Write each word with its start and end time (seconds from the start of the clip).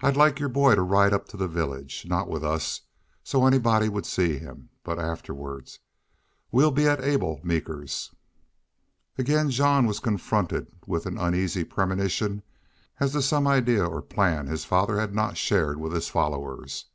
I'd 0.00 0.16
like 0.16 0.38
your 0.40 0.48
boy 0.48 0.76
to 0.76 0.80
ride 0.80 1.12
up 1.12 1.28
to 1.28 1.36
the 1.36 1.46
village. 1.46 2.06
Not 2.08 2.26
with 2.26 2.42
us, 2.42 2.80
so 3.22 3.44
anybody 3.46 3.90
would 3.90 4.06
see 4.06 4.38
him. 4.38 4.70
But 4.82 4.98
afterward. 4.98 5.68
We'll 6.50 6.70
be 6.70 6.88
at 6.88 7.04
Abel 7.04 7.38
Meeker's." 7.44 8.14
Again 9.18 9.50
Jean 9.50 9.84
was 9.84 10.00
confronted 10.00 10.68
with 10.86 11.04
an 11.04 11.18
uneasy 11.18 11.64
premonition 11.64 12.42
as 12.98 13.12
to 13.12 13.20
some 13.20 13.46
idea 13.46 13.84
or 13.86 14.00
plan 14.00 14.46
his 14.46 14.64
father 14.64 14.98
had 14.98 15.14
not 15.14 15.36
shared 15.36 15.78
with 15.78 15.92
his 15.92 16.08
followers. 16.08 16.86